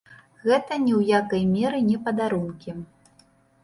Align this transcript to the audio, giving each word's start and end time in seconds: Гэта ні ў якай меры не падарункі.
Гэта 0.45 0.73
ні 0.85 0.93
ў 0.99 1.19
якай 1.19 1.43
меры 1.53 1.79
не 1.93 1.97
падарункі. 2.09 2.71